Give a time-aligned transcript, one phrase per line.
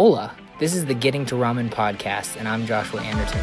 [0.00, 3.40] Hola, this is the Getting to Ramen podcast, and I'm Joshua Anderton.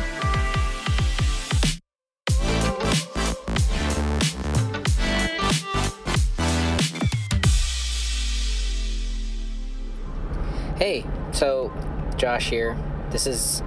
[10.78, 11.74] Hey, so
[12.16, 12.78] Josh here.
[13.10, 13.62] This is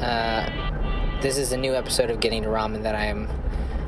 [0.00, 0.48] uh,
[1.22, 3.28] this is a new episode of Getting to Ramen that I'm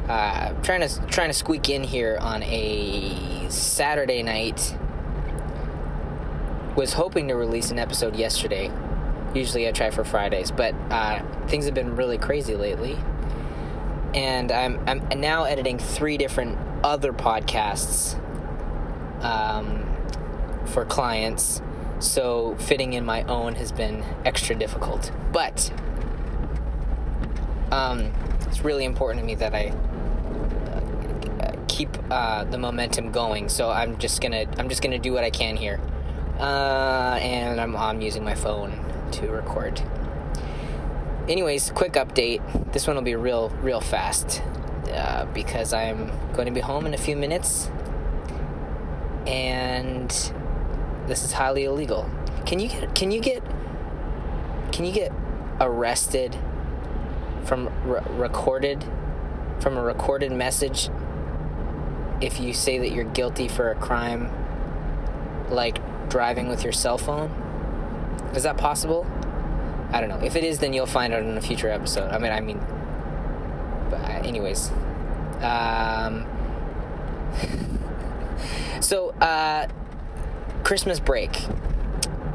[0.09, 4.77] uh, trying to trying to squeak in here on a Saturday night.
[6.77, 8.70] Was hoping to release an episode yesterday.
[9.32, 12.98] Usually I try for Fridays, but uh, things have been really crazy lately,
[14.12, 18.17] and I'm I'm now editing three different other podcasts
[19.22, 19.86] um,
[20.67, 21.62] for clients.
[22.00, 25.72] So fitting in my own has been extra difficult, but
[27.70, 28.12] um,
[28.43, 29.68] it's really important to me that I
[31.40, 33.48] uh, keep uh, the momentum going.
[33.48, 35.81] So I'm just gonna I'm just gonna do what I can here,
[36.38, 39.83] uh, and I'm I'm using my phone to record.
[41.28, 42.72] Anyways, quick update.
[42.72, 44.42] This one will be real real fast
[44.92, 47.70] uh, because I'm going to be home in a few minutes,
[49.27, 50.11] and
[51.06, 52.11] this is highly illegal.
[52.47, 53.42] Can you get can you get
[54.72, 55.12] can you get
[55.61, 56.37] arrested
[57.44, 58.84] from re- recorded
[59.61, 60.91] from a recorded message
[62.20, 64.31] if you say that you're guilty for a crime
[65.50, 67.30] like driving with your cell phone?
[68.34, 69.06] Is that possible?
[69.92, 70.20] I don't know.
[70.24, 72.10] If it is, then you'll find out in a future episode.
[72.10, 72.58] I mean, I mean,
[73.91, 74.70] but uh, anyways,
[75.41, 76.27] um,
[78.80, 79.69] so uh,
[80.64, 81.38] Christmas break.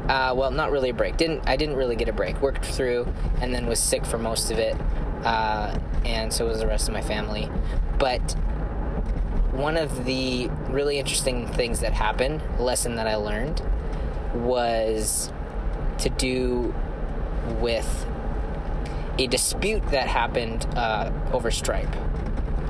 [0.08, 1.16] Uh, well, not really a break.
[1.16, 2.40] Didn't I didn't really get a break.
[2.40, 3.06] Worked through
[3.40, 4.76] and then was sick for most of it,
[5.24, 7.48] uh, and so was the rest of my family.
[7.98, 8.34] But
[9.60, 13.62] one of the really interesting things that happened, lesson that I learned,
[14.34, 15.32] was
[15.98, 16.74] to do
[17.60, 18.06] with
[19.18, 21.94] a dispute that happened uh, over Stripe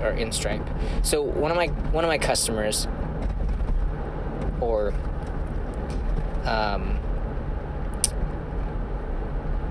[0.00, 0.66] or in Stripe.
[1.02, 2.88] So one of my one of my customers,
[4.60, 4.92] or
[6.44, 6.98] um,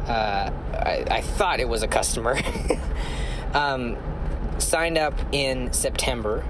[0.07, 2.39] uh, I, I, thought it was a customer,
[3.53, 3.97] um,
[4.59, 6.45] signed up in September,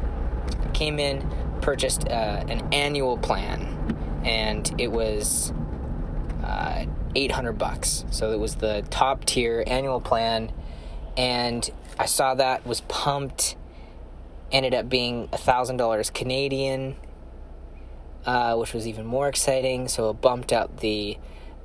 [0.79, 1.29] came in,
[1.61, 3.59] purchased uh, an annual plan,
[4.23, 5.51] and it was
[6.41, 6.85] uh,
[7.15, 8.05] 800 bucks.
[8.11, 10.53] So it was the top tier annual plan,
[11.17, 11.69] and
[11.99, 13.57] I saw that was pumped.
[14.53, 16.95] Ended up being a $1,000 Canadian,
[18.25, 19.89] uh, which was even more exciting.
[19.89, 21.17] So it bumped up the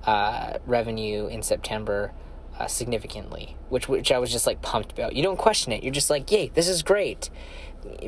[0.04, 2.12] uh, revenue in September
[2.58, 5.14] uh, significantly, which which I was just like pumped about.
[5.14, 5.82] You don't question it.
[5.82, 7.30] You're just like, yay, this is great,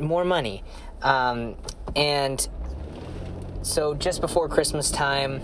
[0.01, 0.63] more money.
[1.03, 1.57] Um,
[1.95, 2.47] and
[3.63, 5.41] so just before Christmas time,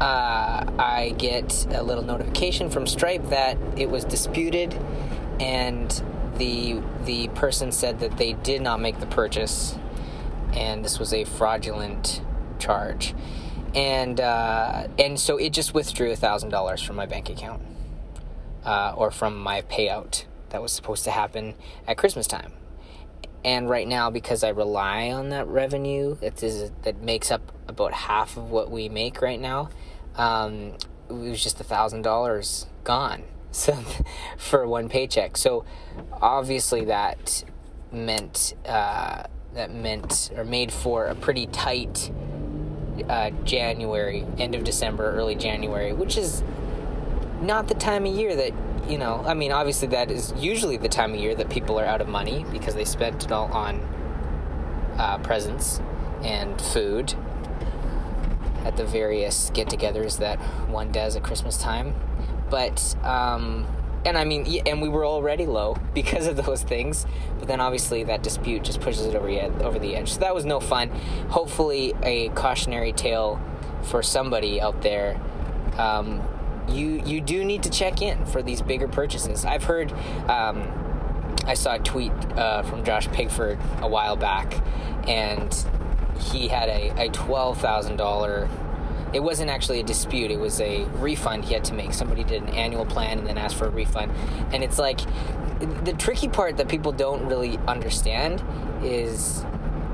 [0.00, 4.76] uh, I get a little notification from Stripe that it was disputed,
[5.38, 6.02] and
[6.36, 9.78] the the person said that they did not make the purchase,
[10.54, 12.22] and this was a fraudulent
[12.58, 13.14] charge,
[13.74, 17.62] and uh, and so it just withdrew thousand dollars from my bank account,
[18.64, 21.54] uh, or from my payout that was supposed to happen
[21.86, 22.52] at Christmas time.
[23.44, 27.92] And right now, because I rely on that revenue, that is that makes up about
[27.92, 29.70] half of what we make right now.
[30.16, 30.74] Um,
[31.08, 33.72] it was just a thousand dollars gone so
[34.36, 35.36] for one paycheck.
[35.36, 35.64] So
[36.12, 37.44] obviously that
[37.92, 42.10] meant uh, that meant or made for a pretty tight
[43.04, 46.42] uh, January, end of December, early January, which is
[47.40, 48.52] not the time of year that
[48.88, 49.22] you know.
[49.24, 52.08] I mean, obviously that is usually the time of year that people are out of
[52.08, 53.80] money because they spent it all on
[54.98, 55.80] uh, presents
[56.22, 57.14] and food
[58.64, 61.94] at the various get-togethers that one does at Christmas time
[62.50, 63.66] but um,
[64.04, 67.06] and I mean, and we were already low because of those things.
[67.38, 70.12] But then obviously that dispute just pushes it over the over the edge.
[70.12, 70.90] So that was no fun.
[71.30, 73.40] Hopefully, a cautionary tale
[73.82, 75.20] for somebody out there.
[75.78, 76.22] Um,
[76.68, 79.44] you you do need to check in for these bigger purchases.
[79.44, 79.92] I've heard.
[80.28, 80.76] Um,
[81.46, 84.62] I saw a tweet uh, from Josh Pigford a while back,
[85.08, 85.52] and
[86.20, 88.48] he had a, a twelve thousand dollar
[89.12, 92.42] it wasn't actually a dispute it was a refund he had to make somebody did
[92.42, 94.12] an annual plan and then asked for a refund
[94.52, 95.00] and it's like
[95.84, 98.42] the tricky part that people don't really understand
[98.82, 99.44] is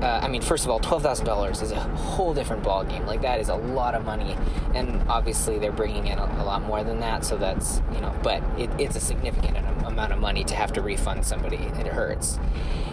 [0.01, 3.07] uh, I mean, first of all, twelve thousand dollars is a whole different ballgame.
[3.07, 4.37] Like that is a lot of money,
[4.75, 7.25] and obviously they're bringing in a, a lot more than that.
[7.25, 10.81] So that's you know, but it, it's a significant amount of money to have to
[10.81, 12.39] refund somebody, it hurts.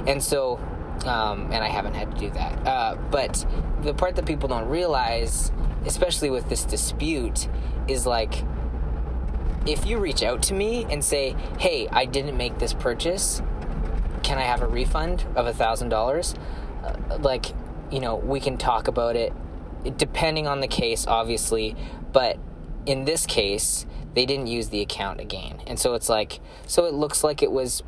[0.06, 0.56] And so,
[1.04, 2.66] um, and I haven't had to do that.
[2.66, 3.44] Uh, but
[3.82, 5.52] the part that people don't realize
[5.86, 7.48] especially with this dispute,
[7.88, 8.42] is like
[9.66, 13.42] if you reach out to me and say, "Hey, I didn't make this purchase.
[14.22, 16.34] Can I have a refund of a thousand dollars?"
[16.84, 17.46] Uh, like,
[17.90, 19.32] you know, we can talk about it,
[19.96, 21.76] depending on the case, obviously.
[22.12, 22.38] But
[22.86, 26.94] in this case, they didn't use the account again, and so it's like, so it
[26.94, 27.82] looks like it was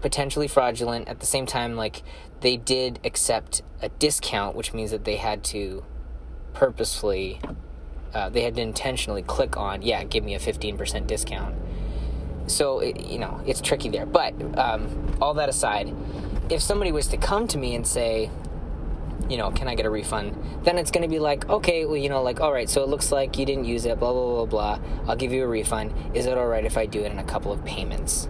[0.00, 1.08] potentially fraudulent.
[1.08, 2.02] At the same time, like
[2.40, 5.84] they did accept a discount, which means that they had to
[6.54, 7.40] purposefully
[8.14, 11.54] uh, they had to intentionally click on, yeah, give me a 15% discount.
[12.46, 14.06] So, it, you know, it's tricky there.
[14.06, 15.94] But um, all that aside,
[16.50, 18.30] if somebody was to come to me and say,
[19.28, 20.36] you know, can I get a refund?
[20.64, 22.88] Then it's going to be like, okay, well, you know, like, all right, so it
[22.88, 24.88] looks like you didn't use it, blah, blah, blah, blah.
[25.08, 25.94] I'll give you a refund.
[26.14, 28.28] Is it all right if I do it in a couple of payments?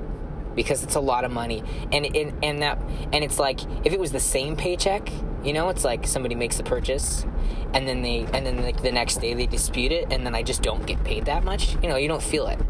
[0.54, 1.62] Because it's a lot of money.
[1.92, 2.78] And, and, and that,
[3.12, 5.10] and it's like, if it was the same paycheck,
[5.44, 7.24] you know, it's like somebody makes the purchase
[7.74, 10.42] and then they and then like the next day they dispute it and then I
[10.42, 11.74] just don't get paid that much.
[11.82, 12.60] You know, you don't feel it.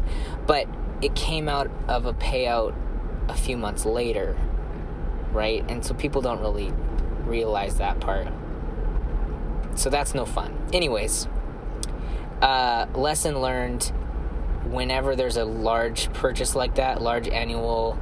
[0.47, 0.67] But
[1.01, 2.73] it came out of a payout
[3.29, 4.37] a few months later,
[5.31, 5.63] right?
[5.69, 6.73] And so people don't really
[7.25, 8.27] realize that part.
[9.75, 10.57] So that's no fun.
[10.71, 11.27] Anyways,
[12.41, 13.91] uh, lesson learned
[14.73, 17.97] whenever there's a large purchase like that, large annual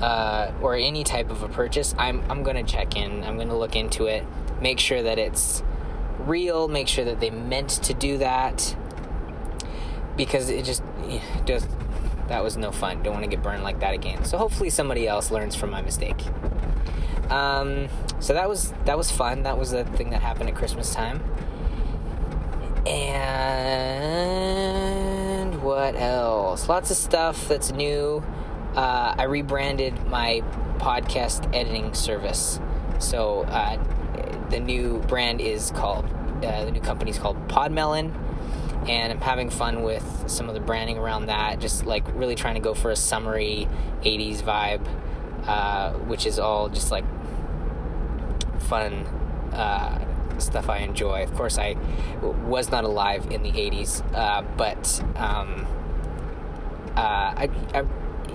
[0.00, 3.22] uh, or any type of a purchase, I'm I'm gonna check in.
[3.24, 4.24] I'm gonna look into it,
[4.60, 5.62] make sure that it's
[6.20, 8.76] real, make sure that they meant to do that,
[10.16, 10.82] because it just
[11.44, 11.68] just
[12.28, 13.02] that was no fun.
[13.02, 14.24] Don't want to get burned like that again.
[14.24, 16.20] So hopefully somebody else learns from my mistake.
[17.30, 17.88] Um,
[18.20, 19.42] so that was that was fun.
[19.44, 21.22] That was the thing that happened at Christmas time.
[22.86, 24.75] And
[25.76, 26.70] what else?
[26.70, 28.24] Lots of stuff that's new
[28.74, 30.42] uh, I rebranded my
[30.78, 32.58] podcast editing service.
[32.98, 33.76] So uh,
[34.48, 36.06] the new brand is called,
[36.42, 38.14] uh, the new company is called Podmelon.
[38.88, 42.54] And I'm having fun with some of the branding around that, just like really trying
[42.54, 43.68] to go for a summery
[44.00, 44.88] 80s vibe,
[45.46, 47.04] uh, which is all just like
[48.60, 49.04] fun
[49.52, 49.98] uh,
[50.40, 51.22] stuff I enjoy.
[51.22, 51.76] Of course, I
[52.22, 55.66] was not alive in the 80s, uh, but um,
[56.96, 57.84] I, I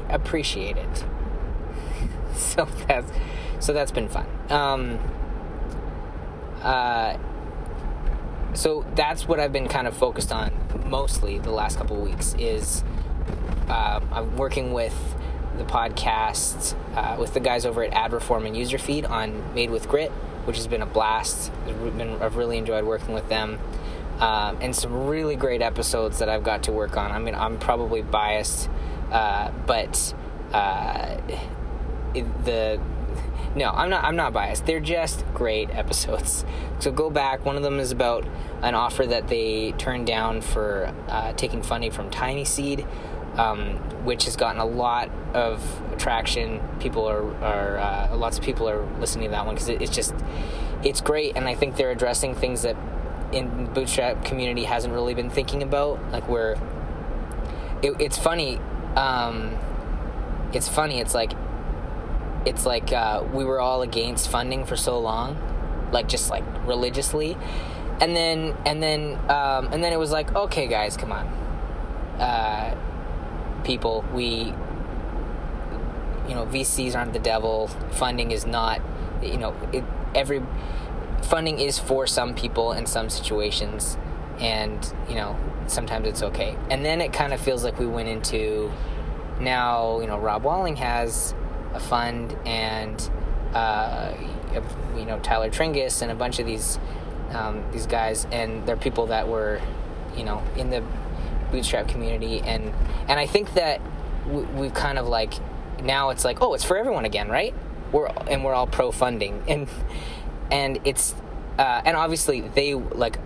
[0.09, 1.05] appreciate it.
[2.35, 3.11] so that's
[3.59, 4.27] so that's been fun.
[4.49, 4.99] Um,
[6.61, 7.17] uh,
[8.53, 10.51] so that's what I've been kind of focused on
[10.85, 12.83] mostly the last couple of weeks is
[13.69, 15.15] uh, I'm working with
[15.57, 19.69] the podcast uh, with the guys over at Ad Reform and User Feed on Made
[19.69, 20.11] with Grit,
[20.45, 21.51] which has been a blast.
[21.65, 23.59] Been, I've really enjoyed working with them.
[24.19, 27.11] Um, and some really great episodes that I've got to work on.
[27.11, 28.69] I mean, I'm probably biased
[29.11, 30.13] uh, but
[30.53, 31.17] uh,
[32.13, 32.79] the
[33.53, 34.05] no, I'm not.
[34.05, 34.65] I'm not biased.
[34.65, 36.45] They're just great episodes.
[36.79, 37.45] So go back.
[37.45, 38.25] One of them is about
[38.61, 42.87] an offer that they turned down for uh, taking funding from Tiny Seed,
[43.37, 43.75] um,
[44.05, 46.61] which has gotten a lot of traction.
[46.79, 49.93] People are, are uh, lots of people are listening to that one because it, it's
[49.93, 50.13] just
[50.83, 52.75] it's great, and I think they're addressing things that
[53.31, 56.11] in bootstrap community hasn't really been thinking about.
[56.11, 56.53] Like where
[57.81, 58.59] it, it's funny
[58.95, 59.57] um,
[60.53, 60.99] it's funny.
[60.99, 61.33] It's like
[62.45, 65.37] it's like uh, we were all against funding for so long,
[65.91, 67.37] like just like religiously,
[67.99, 71.27] and then and then um, and then it was like, okay, guys, come on,
[72.19, 72.75] uh,
[73.63, 74.53] people, we,
[76.27, 77.67] you know, VCs aren't the devil.
[77.91, 78.81] Funding is not,
[79.21, 79.83] you know, it,
[80.15, 80.41] every
[81.23, 83.97] funding is for some people in some situations,
[84.39, 85.37] and you know,
[85.67, 86.57] sometimes it's okay.
[86.69, 88.71] And then it kind of feels like we went into
[89.39, 91.33] now, you know, Rob Walling has
[91.73, 93.09] a fund and,
[93.53, 94.13] uh,
[94.95, 96.79] you know, Tyler Tringas and a bunch of these,
[97.31, 99.61] um, these guys, and they're people that were,
[100.15, 100.83] you know, in the
[101.51, 102.39] bootstrap community.
[102.39, 102.73] And,
[103.07, 103.81] and I think that
[104.27, 105.33] we've kind of like,
[105.83, 107.53] now it's like, oh, it's for everyone again, right?
[107.91, 109.43] We're, and we're all pro funding.
[109.47, 109.67] And,
[110.51, 111.15] and it's,
[111.57, 113.17] uh, and obviously they like,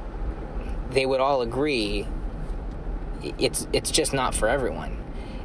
[0.91, 2.05] they would all agree
[3.39, 4.98] it's it's just not for everyone.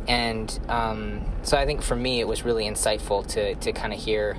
[0.09, 3.99] And um, so I think for me it was really insightful to to kind of
[3.99, 4.37] hear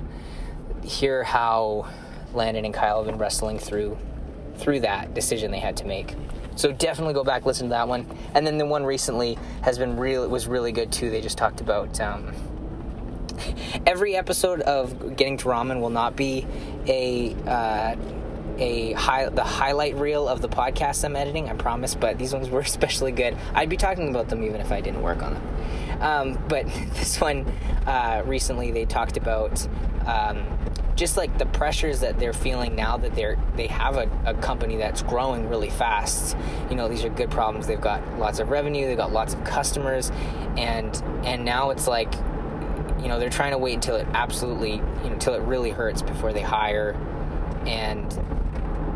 [0.82, 1.88] hear how
[2.34, 3.98] Landon and Kyle have been wrestling through
[4.56, 6.14] through that decision they had to make.
[6.56, 8.06] So definitely go back listen to that one.
[8.34, 11.10] And then the one recently has been real was really good too.
[11.10, 12.32] They just talked about um,
[13.86, 16.46] every episode of Getting to Ramen will not be
[16.86, 17.96] a uh,
[18.58, 21.48] a high the highlight reel of the podcast I'm editing.
[21.48, 23.36] I promise, but these ones were especially good.
[23.54, 26.02] I'd be talking about them even if I didn't work on them.
[26.02, 27.46] Um, but this one
[27.86, 29.66] uh, recently they talked about
[30.06, 30.44] um,
[30.94, 34.76] just like the pressures that they're feeling now that they're they have a, a company
[34.76, 36.36] that's growing really fast.
[36.70, 37.66] You know these are good problems.
[37.66, 38.86] They've got lots of revenue.
[38.86, 40.10] They've got lots of customers.
[40.56, 40.94] And
[41.24, 42.12] and now it's like
[43.00, 46.02] you know they're trying to wait until it absolutely you know until it really hurts
[46.02, 46.92] before they hire.
[47.66, 48.12] And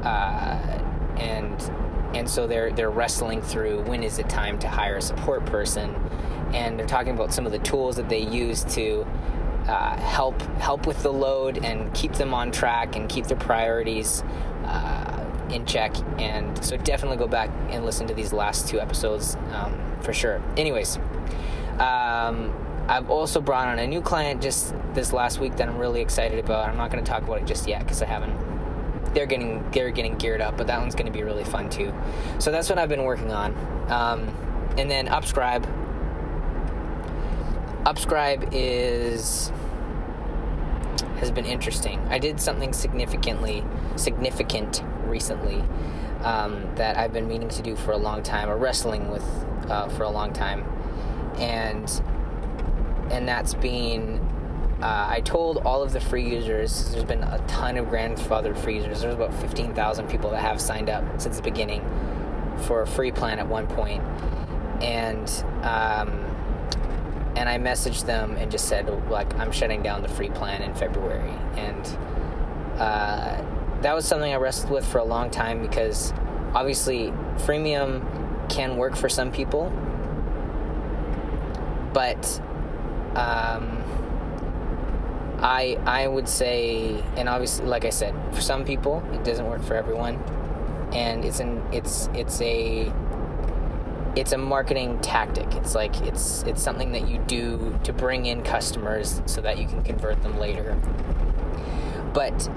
[0.04, 0.82] uh,
[1.18, 1.70] and
[2.14, 5.94] and so they're they're wrestling through when is it time to hire a support person.
[6.52, 9.06] And they're talking about some of the tools that they use to
[9.68, 14.22] uh, help help with the load and keep them on track and keep their priorities
[14.64, 15.94] uh, in check.
[16.20, 20.42] And so definitely go back and listen to these last two episodes um, for sure.
[20.56, 20.98] Anyways,
[21.78, 22.54] um,
[22.88, 26.38] I've also brought on a new client just this last week that I'm really excited
[26.38, 26.68] about.
[26.68, 28.34] I'm not going to talk about it just yet because I haven't.
[29.14, 31.92] They're getting they're getting geared up, but that one's going to be really fun too.
[32.38, 33.54] So that's what I've been working on.
[33.90, 34.28] Um,
[34.76, 35.64] and then Upscribe
[37.86, 39.52] Upscribe is
[41.18, 42.00] has been interesting.
[42.08, 43.62] I did something significantly
[43.94, 45.62] significant recently
[46.22, 49.22] um, that I've been meaning to do for a long time, or wrestling with
[49.68, 50.64] uh, for a long time,
[51.38, 51.88] and
[53.12, 54.18] and that's been.
[54.82, 56.90] Uh, I told all of the free users.
[56.90, 59.00] There's been a ton of grandfathered free users.
[59.00, 61.82] There's about 15,000 people that have signed up since the beginning
[62.62, 64.02] for a free plan at one point,
[64.82, 65.30] and
[65.62, 66.25] um,
[67.36, 70.74] and I messaged them and just said like I'm shutting down the free plan in
[70.74, 71.86] February, and
[72.78, 73.42] uh,
[73.82, 76.12] that was something I wrestled with for a long time because
[76.54, 79.70] obviously freemium can work for some people,
[81.92, 82.40] but
[83.14, 83.82] um,
[85.38, 89.62] I I would say, and obviously, like I said, for some people it doesn't work
[89.62, 90.16] for everyone,
[90.94, 92.90] and it's an it's it's a
[94.16, 95.54] it's a marketing tactic.
[95.54, 99.66] It's like it's it's something that you do to bring in customers so that you
[99.66, 100.74] can convert them later.
[102.14, 102.48] But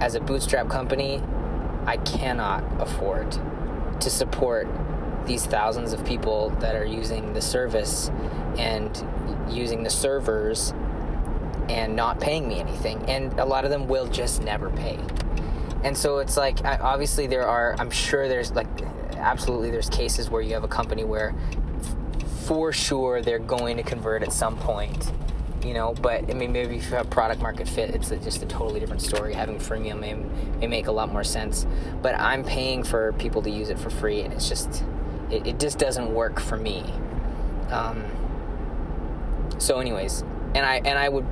[0.00, 1.22] as a bootstrap company,
[1.86, 3.36] I cannot afford
[4.00, 4.68] to support
[5.26, 8.10] these thousands of people that are using the service
[8.58, 9.04] and
[9.48, 10.74] using the servers
[11.70, 13.02] and not paying me anything.
[13.08, 14.98] And a lot of them will just never pay.
[15.82, 18.68] And so it's like, obviously, there are, I'm sure there's like
[19.20, 21.34] absolutely there's cases where you have a company where
[22.44, 25.12] for sure they're going to convert at some point
[25.64, 28.42] you know but i mean maybe if you have product market fit it's a, just
[28.42, 29.34] a totally different story.
[29.34, 31.66] Having freemium may, may make a lot more sense
[32.02, 34.82] but i'm paying for people to use it for free and it's just
[35.30, 36.82] it, it just doesn't work for me.
[37.70, 38.02] Um,
[39.58, 40.22] so anyways
[40.54, 41.26] and i and i would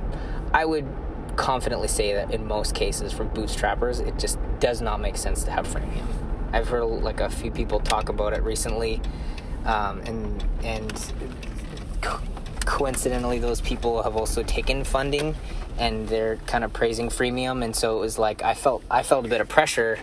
[0.53, 0.87] i would
[1.35, 5.51] confidently say that in most cases for bootstrappers it just does not make sense to
[5.51, 6.05] have freemium
[6.51, 9.01] I've heard like a few people talk about it recently,
[9.65, 11.13] um, and and
[12.01, 12.21] co-
[12.65, 15.35] coincidentally, those people have also taken funding,
[15.77, 19.25] and they're kind of praising freemium, and so it was like I felt I felt
[19.25, 19.99] a bit of pressure,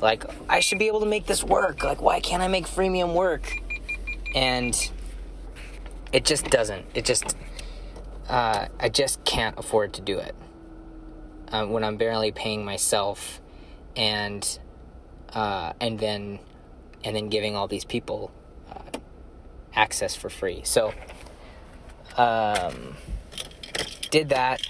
[0.00, 1.84] like I should be able to make this work.
[1.84, 3.52] Like why can't I make freemium work?
[4.34, 4.74] And
[6.12, 6.86] it just doesn't.
[6.94, 7.36] It just
[8.28, 10.34] uh, I just can't afford to do it
[11.50, 13.40] uh, when I'm barely paying myself,
[13.94, 14.58] and
[15.34, 16.38] uh, and then
[17.04, 18.30] and then giving all these people
[18.70, 18.98] uh,
[19.74, 20.62] access for free.
[20.64, 20.92] So
[22.16, 22.96] um,
[24.10, 24.60] did that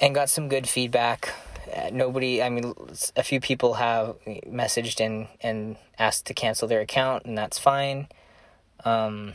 [0.00, 1.32] and got some good feedback.
[1.74, 2.74] Uh, nobody, I mean,
[3.16, 4.16] a few people have
[4.46, 8.08] messaged and and asked to cancel their account, and that's fine.
[8.84, 9.34] Um,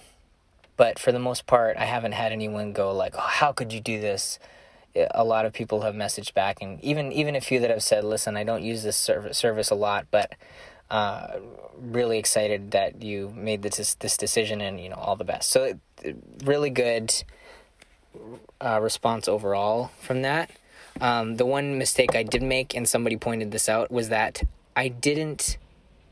[0.78, 3.82] but for the most part, I haven't had anyone go like, oh, "How could you
[3.82, 4.40] do this?"
[4.96, 8.04] A lot of people have messaged back, and even even a few that have said,
[8.04, 10.34] "Listen, I don't use this service service a lot, but
[10.90, 11.40] uh,
[11.78, 15.80] really excited that you made this this decision, and you know all the best." So,
[16.44, 17.14] really good
[18.62, 20.52] uh, response overall from that.
[21.02, 24.44] Um, the one mistake I did make, and somebody pointed this out, was that
[24.76, 25.58] I didn't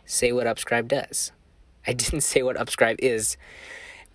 [0.06, 1.32] say what Upscribe does.
[1.86, 3.38] I didn't say what Upscribe is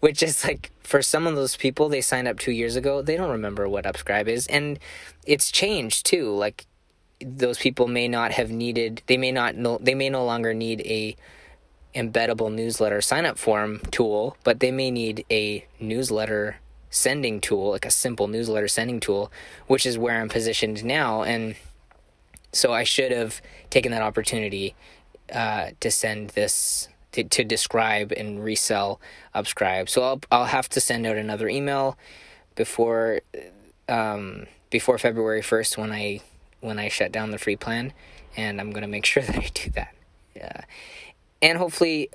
[0.02, 3.16] which is like for some of those people they signed up two years ago they
[3.16, 4.49] don't remember what upscribe is.
[4.49, 4.80] And
[5.25, 6.28] it's changed too.
[6.35, 6.66] Like
[7.25, 10.80] those people may not have needed they may not know they may no longer need
[10.80, 11.14] a
[11.94, 16.56] embeddable newsletter sign up form tool but they may need a newsletter
[16.90, 19.30] sending tool like a simple newsletter sending tool
[19.68, 21.23] which is where i'm positioned now.
[21.23, 21.54] And
[22.52, 23.40] so i should have
[23.71, 24.75] taken that opportunity
[25.32, 29.00] uh, to send this to, to describe and resell
[29.35, 29.88] Upscribe.
[29.88, 31.97] So I'll I'll have to send out another email
[32.54, 33.21] before
[33.88, 36.21] um, before February first when I
[36.61, 37.92] when I shut down the free plan,
[38.37, 39.95] and I'm gonna make sure that I do that.
[40.35, 40.62] Yeah,
[41.40, 42.11] and hopefully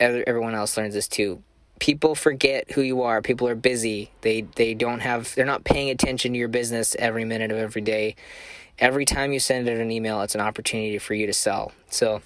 [0.00, 1.42] everyone else learns this too.
[1.80, 3.22] people forget who you are.
[3.22, 4.10] People are busy.
[4.22, 7.82] They they don't have they're not paying attention to your business every minute of every
[7.82, 8.16] day.
[8.78, 11.72] Every time you send out an email, it's an opportunity for you to sell.
[11.90, 12.22] So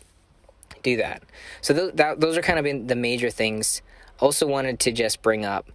[0.83, 1.23] do that.
[1.61, 3.83] So th- that, those are kind of been the major things.
[4.21, 5.71] Also wanted to just bring up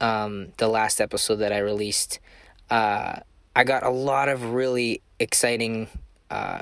[0.00, 2.20] um, the last episode that I released.
[2.70, 3.20] Uh,
[3.56, 5.88] I got a lot of really exciting,
[6.30, 6.60] uh,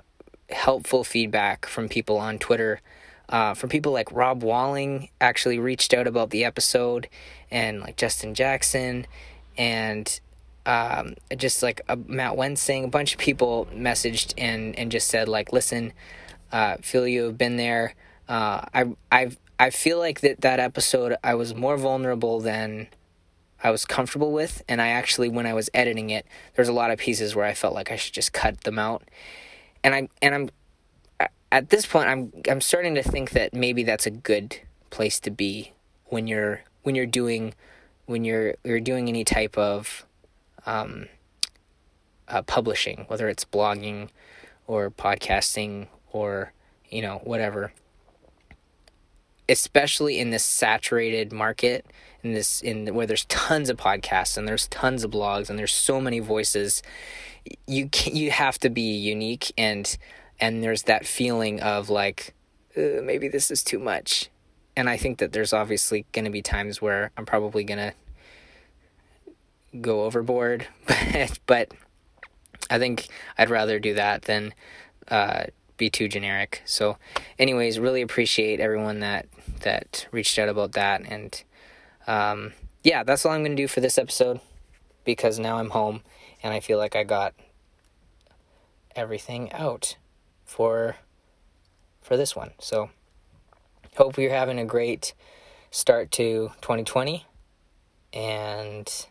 [0.48, 2.80] helpful feedback from people on Twitter
[3.28, 7.08] uh, from people like Rob Walling actually reached out about the episode,
[7.50, 9.06] and like Justin Jackson,
[9.58, 10.20] and
[10.64, 15.28] um, just like uh, Matt Wensing, a bunch of people messaged and and just said
[15.28, 15.92] like, listen,
[16.52, 17.94] uh, feel you have been there.
[18.28, 22.88] Uh, I I I feel like that that episode I was more vulnerable than
[23.62, 26.90] I was comfortable with, and I actually when I was editing it, there's a lot
[26.90, 29.02] of pieces where I felt like I should just cut them out,
[29.82, 30.50] and I and I'm
[31.52, 34.60] at this point I'm I'm starting to think that maybe that's a good
[34.90, 35.72] place to be
[36.06, 37.54] when you're when you're doing
[38.06, 40.06] when you're you're doing any type of
[40.64, 41.08] um,
[42.28, 44.08] uh, publishing, whether it's blogging
[44.66, 46.52] or podcasting or
[46.90, 47.72] you know whatever.
[49.48, 51.86] Especially in this saturated market,
[52.22, 55.72] in this in where there's tons of podcasts and there's tons of blogs and there's
[55.72, 56.82] so many voices,
[57.66, 59.96] you can, you have to be unique and
[60.40, 62.34] and there's that feeling of like
[62.76, 64.28] uh, maybe this is too much
[64.76, 67.92] and i think that there's obviously going to be times where i'm probably going to
[69.80, 71.72] go overboard but, but
[72.70, 73.08] i think
[73.38, 74.52] i'd rather do that than
[75.08, 75.44] uh,
[75.76, 76.62] be too generic.
[76.64, 76.98] So
[77.38, 79.26] anyways really appreciate everyone that
[79.60, 81.02] that reached out about that.
[81.06, 81.42] And
[82.06, 82.52] um,
[82.86, 84.40] yeah that's all i'm to do for this episode
[85.04, 86.02] because now i'm home
[86.40, 87.34] and i feel like i got
[88.96, 89.96] everything out
[90.44, 90.96] for
[92.00, 92.52] for this one.
[92.58, 92.90] So
[93.96, 95.12] hope you're having a great
[95.70, 97.26] start to 2020
[98.12, 99.06] and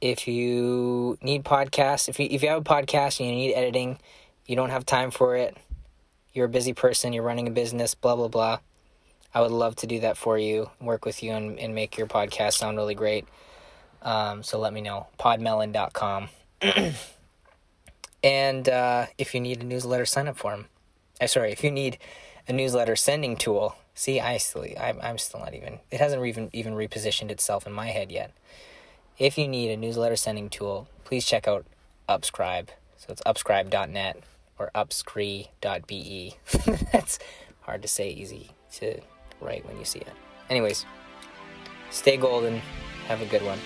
[0.00, 3.98] if you need podcasts, if you if you have a podcast and you need editing,
[4.48, 5.56] you don't have time for it,
[6.32, 8.58] you're a busy person, you're running a business, blah blah blah.
[9.32, 12.08] I would love to do that for you, work with you and, and make your
[12.08, 13.26] podcast sound really great.
[14.02, 15.06] Um, so let me know.
[15.20, 16.30] Podmelon.com.
[18.22, 20.66] And uh, if you need a newsletter sign up form,
[21.20, 21.98] uh, sorry, if you need
[22.48, 26.50] a newsletter sending tool, see, I still, I'm, I'm still not even, it hasn't even,
[26.52, 28.32] even repositioned itself in my head yet.
[29.18, 31.64] If you need a newsletter sending tool, please check out
[32.08, 32.68] Upscribe.
[32.96, 34.22] So it's upscribe.net
[34.58, 36.34] or upscri.be.
[36.92, 37.18] That's
[37.60, 39.00] hard to say, easy to
[39.40, 40.12] write when you see it.
[40.50, 40.84] Anyways,
[41.90, 42.60] stay golden.
[43.06, 43.58] Have a good one.